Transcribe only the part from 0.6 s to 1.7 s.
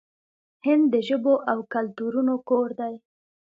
هند د ژبو او